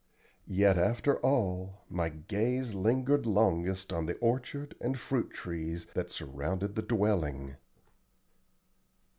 Yet 0.47 0.79
after 0.79 1.19
all 1.19 1.83
my 1.87 2.09
gaze 2.09 2.73
lingered 2.73 3.27
longest 3.27 3.93
on 3.93 4.07
the 4.07 4.15
orchard 4.17 4.73
and 4.81 4.99
fruit 4.99 5.29
trees 5.31 5.85
that 5.93 6.09
surrounded 6.09 6.73
the 6.73 6.81
dwelling. 6.81 7.55